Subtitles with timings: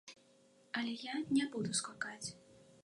[0.81, 2.29] Але я не буду скакаць.